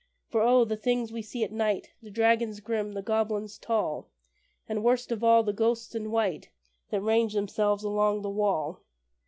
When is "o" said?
0.41-0.65